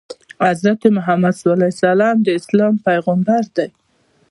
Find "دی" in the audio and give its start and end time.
3.55-3.67